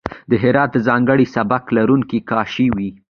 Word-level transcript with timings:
د 0.29 0.31
هرات 0.43 0.69
د 0.73 0.77
ځانګړی 0.87 1.25
سبک 1.35 1.63
لرونکی 1.77 2.19
کاشي 2.29 2.67
وې. 2.75 2.89